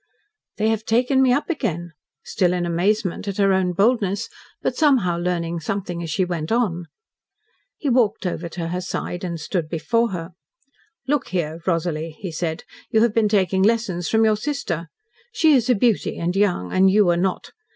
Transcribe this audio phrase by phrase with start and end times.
[0.57, 1.91] "They have taken me up again."
[2.23, 4.29] Still in amazement at her own boldness,
[4.63, 6.87] but somehow learning something as she went on.
[7.77, 10.31] He walked over to her side, and stood before her.
[11.07, 12.63] "Look here, Rosalie," he said.
[12.89, 14.87] "You have been taking lessons from your sister.
[15.33, 17.51] She is a beauty and young and you are not.